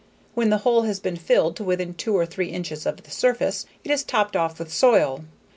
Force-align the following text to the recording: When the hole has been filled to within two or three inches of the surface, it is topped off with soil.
When 0.33 0.49
the 0.49 0.57
hole 0.57 0.81
has 0.81 0.99
been 0.99 1.15
filled 1.15 1.55
to 1.57 1.63
within 1.63 1.93
two 1.93 2.17
or 2.17 2.25
three 2.25 2.47
inches 2.47 2.87
of 2.87 3.03
the 3.03 3.11
surface, 3.11 3.67
it 3.83 3.91
is 3.91 4.03
topped 4.03 4.35
off 4.35 4.57
with 4.57 4.73
soil. 4.73 5.25